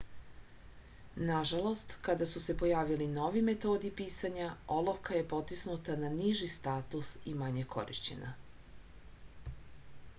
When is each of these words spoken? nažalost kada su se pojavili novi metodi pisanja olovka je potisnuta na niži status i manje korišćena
nažalost 1.25 1.91
kada 2.07 2.27
su 2.31 2.41
se 2.45 2.55
pojavili 2.61 3.07
novi 3.17 3.43
metodi 3.49 3.91
pisanja 3.99 4.47
olovka 4.77 5.17
je 5.19 5.27
potisnuta 5.33 5.97
na 6.05 6.09
niži 6.15 6.47
status 6.55 7.11
i 7.33 7.35
manje 7.43 7.67
korišćena 7.75 8.31